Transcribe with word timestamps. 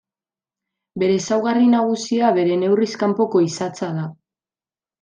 Bere 1.03 1.17
ezaugarri 1.23 1.67
nagusia 1.75 2.31
bere 2.39 2.57
neurriz 2.63 2.89
kanpoko 3.05 3.43
isatsa 3.53 3.95
da. 4.01 4.11